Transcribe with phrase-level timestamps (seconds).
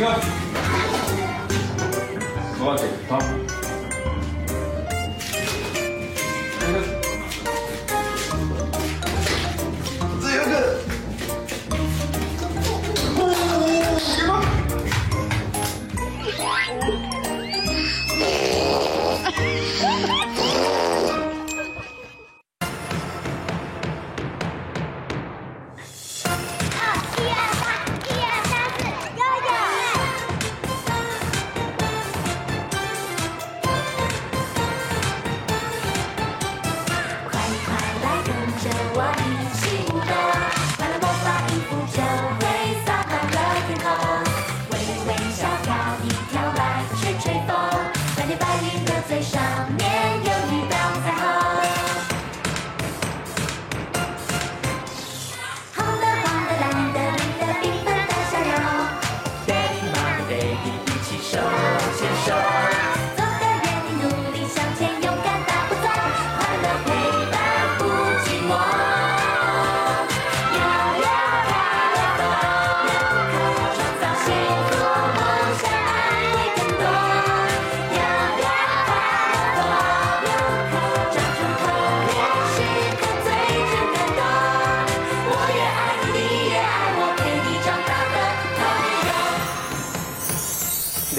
[0.00, 0.06] 哥，
[2.58, 3.49] 我来接，走。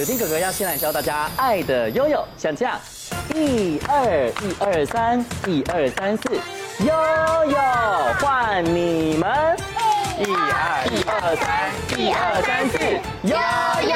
[0.02, 2.80] 柳丁哥哥要先来教大家爱的悠悠，像这样，
[3.36, 6.24] 一二一二三，一二三四，
[6.80, 7.58] 悠悠
[8.20, 9.56] 换你们，
[10.18, 11.70] 一二一二三，
[12.00, 12.80] 一二三四，
[13.28, 13.38] 悠
[13.92, 13.96] 悠。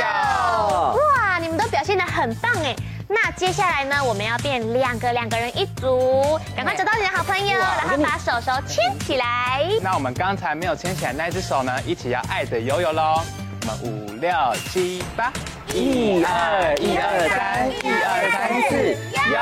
[0.95, 2.75] 哇，你们都表现得很棒哎！
[3.07, 9.67] 那接下来呢，我们要变两个两个人一组，赶快找到你的好朋友，然后把手手牵起来。
[9.81, 13.23] 那我们刚才没有牵起来那只手呢，一起要爱的悠悠喽。
[13.67, 14.31] 我们五六
[14.71, 15.33] 七八，
[15.75, 18.95] 一二一二三，一二三四，
[19.27, 19.35] 悠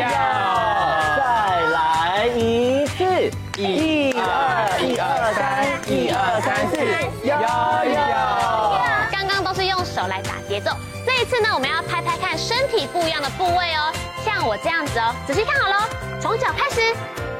[0.00, 0.08] 悠。
[1.20, 1.20] 再
[1.76, 1.76] 来
[2.34, 3.04] 一次，
[3.60, 3.60] 一
[4.16, 4.24] 二
[4.80, 5.04] 一二
[5.34, 5.44] 三，
[5.86, 6.80] 一二三四，
[7.22, 7.36] 悠
[7.92, 8.00] 悠。
[9.12, 10.70] 刚刚都是用手来打节奏，
[11.04, 13.92] 这一次呢，我们要拍拍看身体不一样的部位哦，
[14.24, 15.76] 像我这样子哦，仔细看好喽，
[16.22, 16.80] 从脚开始，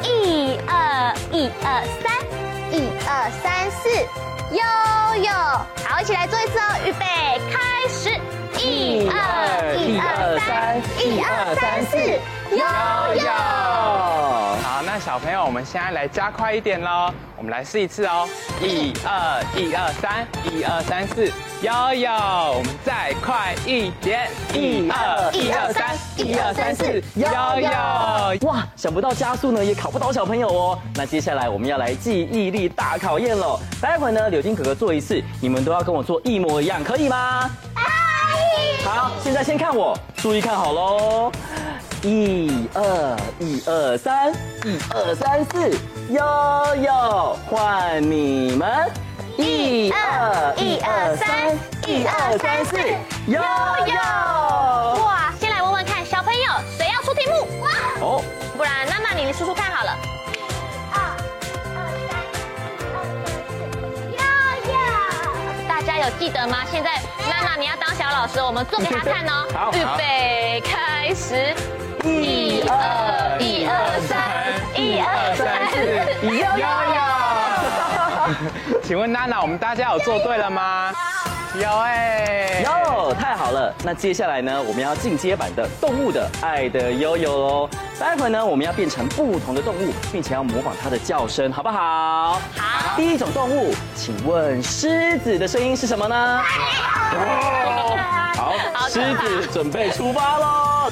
[0.02, 2.12] 一二一二三，
[2.70, 3.88] 一二三四，
[4.50, 4.58] 悠
[5.24, 5.30] 悠，
[5.84, 7.04] 好，一起来做一次哦，预备
[7.50, 7.58] 开
[7.88, 8.10] 始，
[8.64, 11.96] 一二一二三，一二三四，
[12.54, 12.62] 悠
[13.24, 13.26] 悠。
[14.76, 18.28] 好，那小朋友，我们现在来加快一点喽，我们来试一次哦，
[18.60, 21.32] 一二一二三，一二三四，
[21.62, 22.12] 悠悠，
[22.59, 27.26] 我们再快一点，一二一二三，一二三四，悠
[27.59, 28.50] 悠。
[28.50, 30.78] 哇，想不到加速呢也考不到小朋友哦。
[30.94, 33.58] 那接下来我们要来记忆力大考验喽。
[33.81, 37.50] 待会呢，柳丁哥哥做一次，你们都要跟我做一模一样，可以吗？
[38.84, 41.32] 好，现在先看我，注意看好喽。
[42.02, 44.32] 一二一二三，
[44.64, 45.70] 一二三四，
[46.10, 46.22] 悠
[46.82, 48.90] 悠换你们。
[49.36, 52.76] 一二一二三，一二三四，
[53.26, 53.94] 悠悠。
[55.04, 56.40] 哇，先来问问看，小朋友
[56.78, 57.60] 谁要出题目？
[57.62, 57.70] 哇，
[58.00, 58.22] 哦，
[58.56, 59.96] 不然娜娜你叔叔看好了。
[60.32, 60.38] 一
[60.98, 61.04] 二
[61.74, 62.08] 二三一
[62.92, 62.96] 二
[63.28, 63.56] 三四，
[64.12, 64.18] 悠
[64.72, 64.74] 悠。
[65.68, 66.58] 大家有记得吗？
[66.70, 69.46] 现在娜娜你要当小老师，我们做给她看哦。
[69.54, 71.54] 好预备开始，
[72.06, 74.19] 一二一二三，
[74.75, 75.76] 一二三四，
[76.26, 76.67] 悠悠。
[78.82, 80.93] 请问娜娜，我们大家有做对了吗？
[81.55, 83.75] 有哎，哟，太好了！
[83.82, 87.70] 那接下来呢，我们要进阶版的动物的爱的悠悠喽。
[87.99, 92.35] 待会呢，我们要变成不同的动物，并且要模仿它的叫声，好不好？
[92.59, 92.94] 好。
[92.94, 96.43] 第一种动物，请问狮子的声音是什么呢？
[97.14, 97.97] 哦，
[98.37, 98.52] 好，
[98.88, 100.91] 狮子准备出发喽！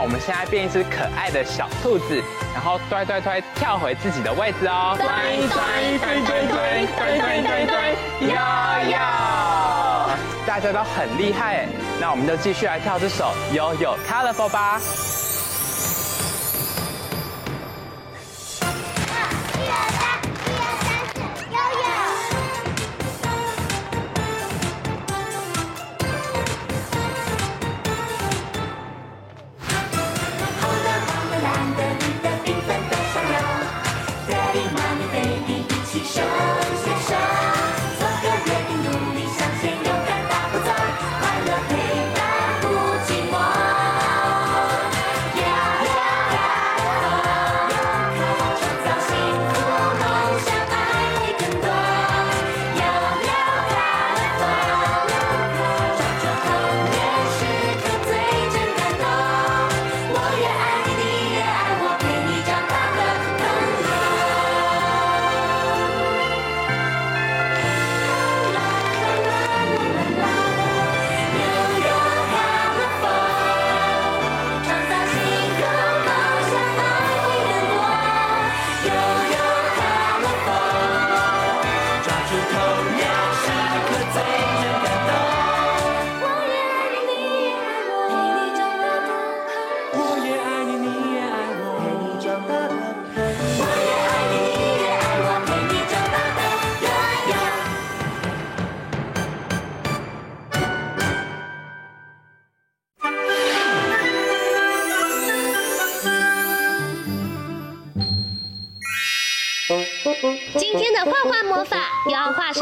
[0.00, 2.22] 我们现在变一只可爱的小兔子，
[2.54, 4.96] 然后推推推，跳回自己的位置哦。
[4.96, 5.06] 推
[5.48, 10.10] 推推，推推推，推推推，呀呀，
[10.46, 11.66] 大家都很厉害。
[12.00, 14.80] 那我们就继续来跳这首 YOYO COLORFUL 吧。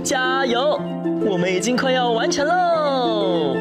[0.00, 0.80] 加油！
[1.24, 3.56] 我们已经快要完成喽。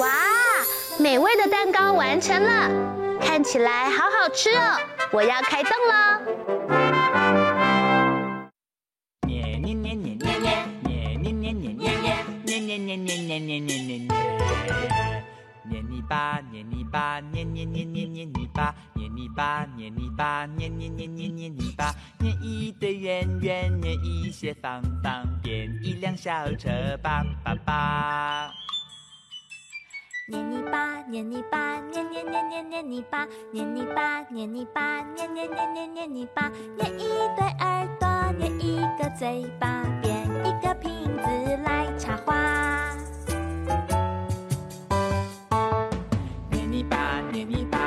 [0.00, 0.08] 哇，
[0.98, 2.70] 美味的蛋糕完成了，
[3.20, 4.76] 看起来好好吃哦！
[5.12, 5.94] 我要开动喽。
[9.26, 14.08] 捏捏捏捏捏捏捏捏捏捏捏捏捏捏捏
[15.80, 15.96] 捏。
[15.96, 28.50] 泥巴，捏泥巴，捏捏捏捏捏泥巴，捏泥巴，捏泥巴，捏捏捏捏捏泥巴，捏一堆圆圆，捏一些方方，变一辆小车，叭叭叭。
[30.28, 37.06] 捏泥巴，捏泥巴，捏捏捏捏捏泥巴，捏泥巴，捏泥巴，捏捏捏捏捏泥巴，捏一
[37.36, 39.82] 对耳朵，捏一个嘴巴，
[47.46, 47.85] mi papá.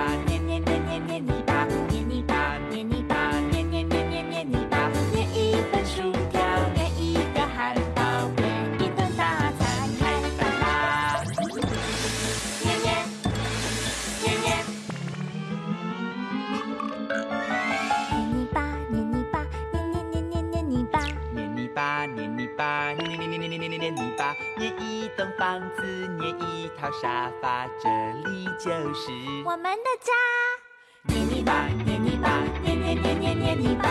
[25.20, 25.84] 栋房子，
[26.18, 27.90] 捏一套沙发，这
[28.30, 29.12] 里就是
[29.44, 30.14] 我们的家。
[31.14, 33.90] 捏泥巴，捏泥巴，捏捏捏捏捏泥巴，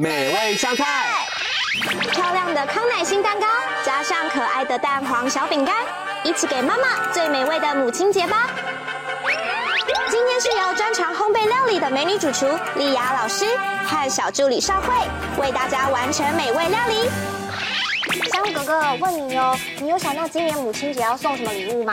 [0.00, 1.26] 美味香菜。
[2.10, 3.46] 漂亮的康乃馨蛋糕，
[3.84, 5.76] 加上可爱的蛋黄小饼干，
[6.24, 8.48] 一起给妈妈最美味的母亲节吧！
[10.10, 13.44] 今天是由专长烘焙料理的美女主厨丽雅老师
[13.84, 14.88] 和小助理少慧
[15.38, 17.10] 为大家完成美味料理。
[18.32, 21.92] 小虎哥哥，问你哦，你有想到今年母亲节要送什么礼物吗？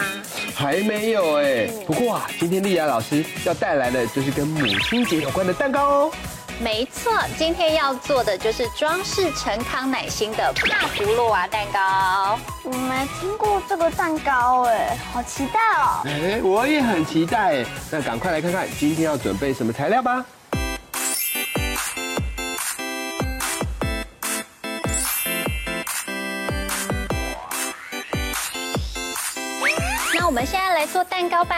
[0.56, 6.12] 还没有哎，不过啊，今天丽雅老师要带来的就是跟母亲节有关的蛋糕哦。
[6.60, 12.40] 没错，今天要做的就是装饰成康乃馨的大葫芦娃蛋糕。
[12.64, 16.02] 我没听过这个蛋糕哎，好期待哦！
[16.06, 20.26] 哎，我也很期待哎，那赶快来看看今天要准备什么材料吧。
[30.78, 31.56] 来做蛋糕吧。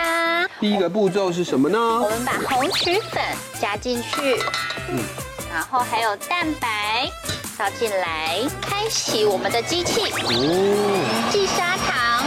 [0.62, 1.78] 第一个步骤是什么呢？
[1.78, 3.22] 我们把红曲粉
[3.60, 4.42] 加进去，
[4.88, 5.04] 嗯，
[5.52, 7.12] 然后还有蛋白
[7.58, 10.10] 倒进来，开启我们的机器。
[10.10, 12.24] 哦，细砂糖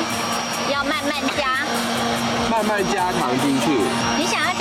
[0.70, 1.64] 要慢慢加，
[2.50, 3.70] 慢慢加糖进去，
[4.18, 4.52] 你想要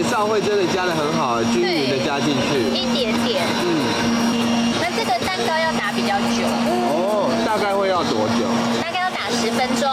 [0.00, 2.70] 且少慧真的加的很好，均匀的加进去。
[2.70, 3.42] 一点点。
[3.64, 8.46] 嗯，那这个蛋糕要打比较久，哦，大概会要多久？
[8.80, 9.90] 大概要打十分钟。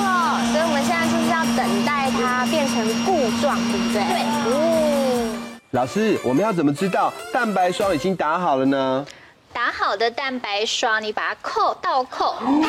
[0.00, 0.40] 哇哦！
[0.50, 4.00] 所以我们现在就是要等待它变成固状，对不对？
[4.08, 5.36] 对哦。
[5.72, 9.04] 老师，我们要怎么知道蛋白霜已经打好了呢？
[9.52, 12.68] 打好的蛋白霜，你把它扣倒扣，它不会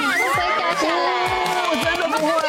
[0.57, 1.29] 掉下来。
[1.71, 2.41] 我真的不会。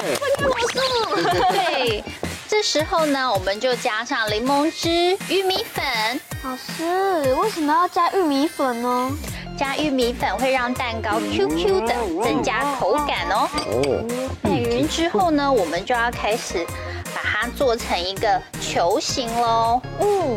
[1.52, 2.02] 对，
[2.50, 6.20] 这时候呢，我们就加上柠檬汁、玉米粉。
[6.42, 9.16] 老师，为什么要加玉米粉呢？
[9.56, 13.48] 加玉米粉会让蛋糕 Q Q 的，增加口感哦。
[13.54, 14.04] 哦，
[14.42, 16.66] 拌匀之后呢，我们就要开始
[17.14, 19.80] 把它做成一个球形喽。
[20.00, 20.36] 嗯，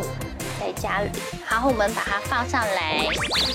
[0.64, 1.10] 在家里，
[1.50, 3.06] 然后我们把它放上来，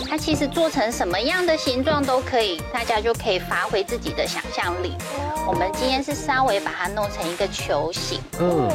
[0.07, 4.93] 它其实做成什么样的形状都可以，大家就可以发挥自己的想象力。
[5.47, 8.69] 我们今天是稍微把它弄成一个球形，嗯，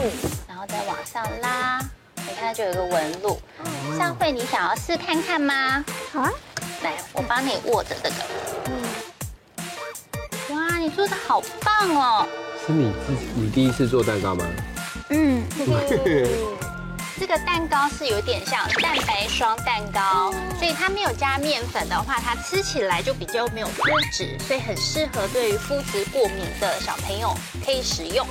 [0.49, 1.79] 然后再往上拉，
[2.17, 3.41] 你看就有一个纹路。
[3.97, 5.85] 上慧，你想要试看看吗？
[6.13, 6.33] 好啊。
[6.83, 8.17] 来，我帮你握着这个。
[10.53, 12.27] 哇，你做的好棒哦！
[12.67, 14.45] 是你自己你第一次做蛋糕吗？
[15.11, 15.43] 嗯，
[17.27, 28.27] 这个蛋糕是有点像蛋白霜蛋糕，所以它没有加面粉的话，它吃起来就比较没有麸质，所以很适合对于麸质过敏的小朋友可以食用。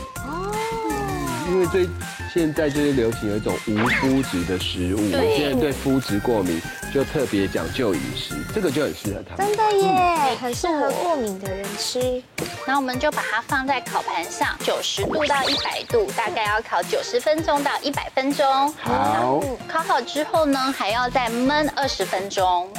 [1.47, 1.87] 因为最
[2.33, 6.61] 现在就是流行有一种无麸质的食物，我现在对麸质过敏
[6.93, 9.47] 就特别讲究饮食，这个就很适合他们。
[9.47, 12.21] 真的耶，很适合过敏的人吃。
[12.65, 18.73] 然后我们就把它放在烤盘上，九十度到一百度，大概要烤九十分钟到一百分钟。
[18.81, 22.71] 好，烤好之后呢，还要再焖二十分钟。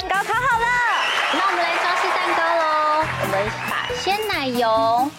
[0.00, 0.66] 蛋糕烤好了，
[1.34, 3.06] 那我们来装饰蛋糕喽。
[3.22, 5.10] 我们把鲜奶油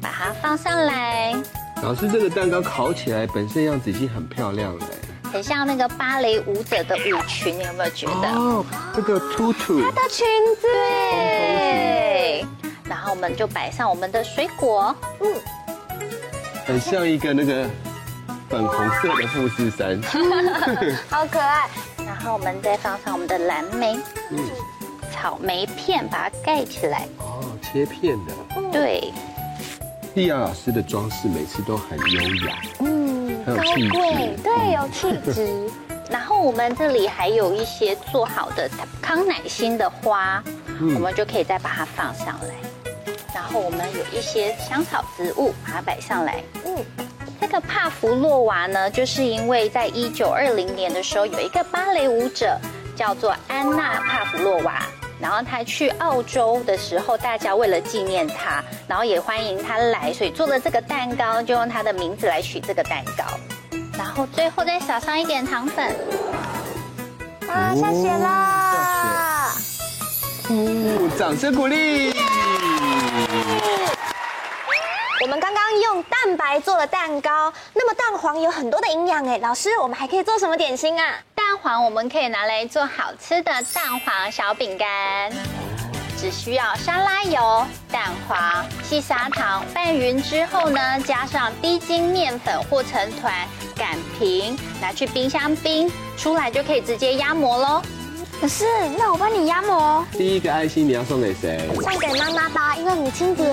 [0.00, 1.34] 把它放上来，
[1.82, 4.86] 老师，这个蛋糕烤起来本身样子已经很漂亮了。
[5.32, 8.28] 很像那个芭蕾舞者的舞裙，你有没有觉得？
[8.28, 10.24] 哦，这个兔兔，它的裙
[10.60, 10.68] 子。
[11.10, 12.46] 对。
[12.84, 15.34] 然后我们就摆上我们的水果，嗯，
[16.66, 17.68] 很像一个那个
[18.48, 20.00] 粉红色的富士山，
[21.10, 21.68] 好可爱。
[22.06, 23.98] 然后我们再放上我们的蓝莓，
[24.30, 24.38] 嗯，
[25.10, 27.08] 草莓片把它盖起来。
[27.18, 28.32] 哦，切片的。
[28.70, 29.12] 对。
[30.14, 35.70] 丽亚老师的装饰每次都很优雅，嗯，很有气质，对，有气质。
[36.10, 38.68] 然后我们这里还有一些做好的
[39.00, 40.42] 康乃馨的花，
[40.78, 42.54] 我们就可以再把它放上来。
[43.34, 46.42] 然后我们有一些香草植物，把它摆上来。
[46.66, 46.76] 嗯，
[47.40, 52.58] 这个个帕弗洛娃呢，就是因为在一九二零年的时候，有一个芭蕾舞者
[52.96, 54.82] 叫做安娜帕弗洛娃，
[55.22, 63.22] 然后他去澳洲的时候，大家为了纪念他，然后也欢迎他来，所以做了这个蛋糕，就用他的名字来取这个蛋糕。
[63.96, 65.94] 然后最后再撒上一点糖粉。
[67.48, 69.52] 啊，下雪啦！
[70.50, 72.12] 哦，掌声鼓励。
[75.22, 81.14] 我们刚刚用蛋白做了蛋糕，那么蛋黄有很多的营养哎，老师，我们还可以做什么点心啊？
[81.84, 85.30] 我们可以拿来做好吃的蛋黄小饼干，
[86.18, 93.32] 只需要沙拉油、蛋黄、细砂糖拌匀之后呢，加上低筋面粉和成团，
[93.76, 97.82] 擀平，拿去冰箱冰，出来就可以直接压模喽。
[98.40, 98.64] 可是，
[98.98, 100.04] 那我帮你压模。
[100.12, 101.68] 第一个爱心你要送给谁？
[101.80, 103.44] 送给妈妈吧，因为母亲节。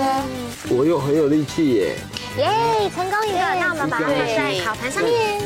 [0.70, 1.96] 我又很有力气耶。
[2.38, 5.40] 耶，成功一个，那我们把它放在烤盘上面。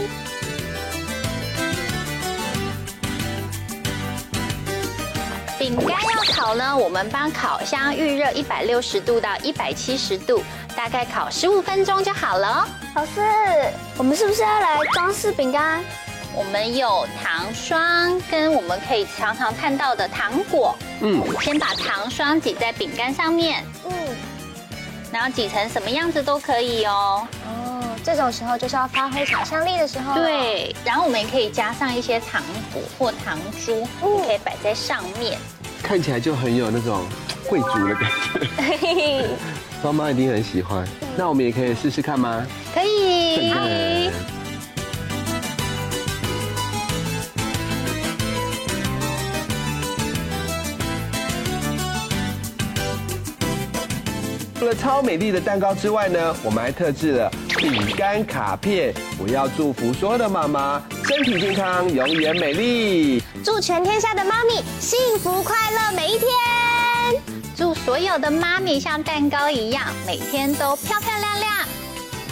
[5.64, 10.44] 饼干要烤呢，我们帮烤箱预热一百六十度到一百七十度，
[10.76, 12.68] 大概烤十五分钟就好了哦。
[12.96, 13.22] 老师，
[13.96, 15.82] 我们是不是要来装饰饼干？
[16.36, 20.76] 我们有糖霜，跟我们可以常常看到的糖果。
[21.00, 23.64] 嗯，先把糖霜挤在饼干上面。
[23.86, 23.94] 嗯，
[25.14, 27.26] 然后挤成什么样子都可以哦。
[27.48, 30.16] 哦，这种时候就是要发挥想象力的时候。
[30.16, 32.44] 对，然后我们也可以加上一些糖
[32.74, 35.40] 果或糖珠，嗯，可以摆在上面。
[35.84, 37.06] 看起来就很有那种
[37.48, 39.28] 贵族的感觉。
[39.84, 40.88] 妈妈一定很喜欢。
[41.18, 42.46] 那我们也可以试试看吗？
[42.74, 43.52] 可以。
[54.64, 58.94] 除了超美丽的蛋糕之外呢，我们还特制了饼干卡片。
[59.20, 63.22] 我要祝福所有的妈妈身体健康，永远美丽。
[63.44, 66.30] 祝全天下的妈咪幸福快乐每一天。
[67.58, 71.68] 祝所有的妈咪像蛋糕一样，每天都漂漂亮亮。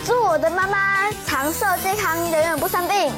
[0.05, 3.11] 祝我的妈妈长寿健康，永远不生病。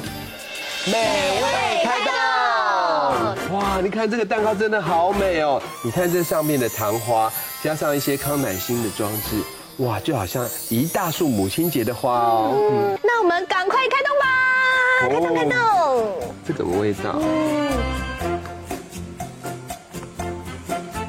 [0.86, 3.56] 美味开动！
[3.56, 5.62] 哇，你看这个蛋糕真的好美哦！
[5.82, 9.42] 你看这上面的糖花，加上一些康乃馨的装置，
[9.78, 12.52] 哇，就好像一大束母亲节的花哦。
[12.54, 14.26] 嗯，那我们赶快开动吧！
[15.00, 16.20] 开动开动！
[16.46, 17.12] 这个味道。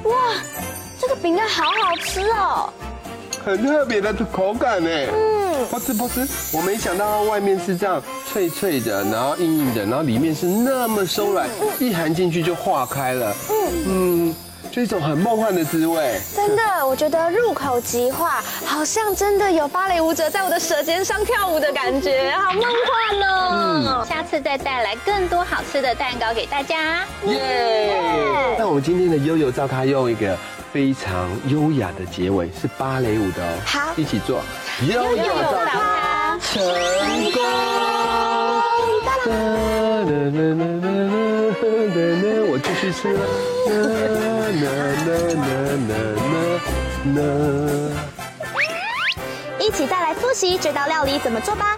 [0.03, 0.13] 哇，
[0.99, 2.73] 这个饼干好好吃哦！
[3.45, 4.89] 很特别的口感呢。
[4.89, 11.47] 嗯，不吃不吃，我没想到外面是这样脆脆的，然后硬硬的，然后里面是那么松软，
[11.79, 13.31] 一含进去就化开了。
[13.51, 14.35] 嗯嗯，
[14.71, 16.19] 就一种很梦幻的滋味。
[16.35, 23.51] 真的，我觉得入口即化，好像真的有芭蕾舞者在我的舌尖上跳舞的感觉，好梦幻哦。
[23.53, 27.05] 嗯，下次再带来更多好吃的蛋糕给大家。
[27.27, 28.55] 耶！
[28.57, 30.35] 那我们今天的悠悠照咖用一个。
[30.75, 34.41] 非常优雅的结尾是芭蕾舞的哦，好，一起做，
[34.85, 36.61] 悠悠照咖成
[37.31, 37.41] 功。
[42.51, 43.21] 我继续吃了。
[49.57, 51.77] 一起再来复习这道料理怎么做吧。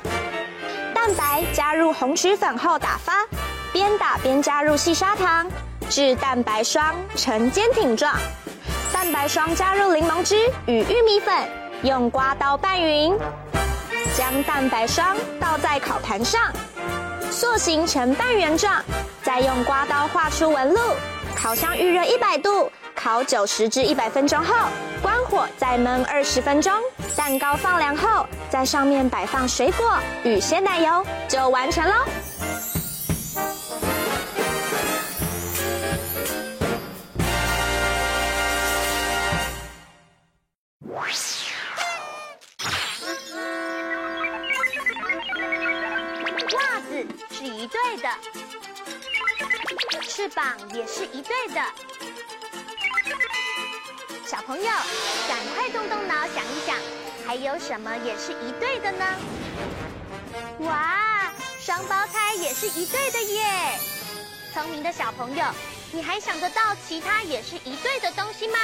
[0.96, 3.14] 蛋白加入红曲粉后打发，
[3.72, 5.46] 边打边加入细砂糖，
[5.88, 8.12] 至蛋白霜呈坚挺状。
[9.00, 11.32] 蛋白霜加入柠檬汁与玉米粉，
[11.84, 13.16] 用刮刀拌匀，
[14.18, 16.52] 将蛋白霜倒在烤盘上，
[17.30, 18.84] 塑形成半圆状，
[19.22, 20.80] 再用刮刀画出纹路。
[21.36, 24.56] 烤箱预热一百度，烤九十至一百分钟后，
[25.00, 26.74] 关火再焖二十分钟。
[27.16, 31.94] 蛋糕放凉后，在上面摆放水果与鲜奶油，就完成喽。
[54.38, 54.70] 小朋友，
[55.28, 56.78] 赶快动动脑想一想，
[57.26, 59.04] 还有什么也是一对的呢？
[60.60, 63.80] 哇，双胞胎也是一对的耶！
[64.54, 65.44] 聪明的小朋友，
[65.92, 68.60] 你还想得到其他也是一对的东西吗？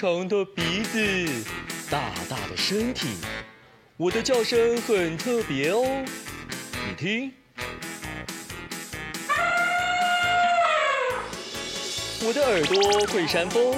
[0.00, 1.44] 长的鼻子，
[1.90, 3.18] 大大的身体，
[3.98, 5.84] 我的叫声很特别哦。
[6.88, 7.30] 你听，
[12.24, 13.76] 我的耳朵会扇风。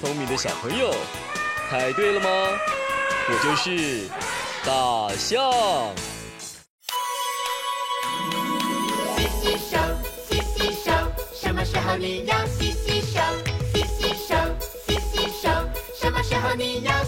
[0.00, 0.92] 聪明的小朋友，
[1.70, 2.28] 猜对了吗？
[3.28, 4.08] 我就是
[4.66, 5.94] 大象。
[9.16, 9.78] 洗洗手，
[10.28, 10.90] 洗洗手，
[11.32, 12.44] 什么时候你要
[16.42, 17.01] 洗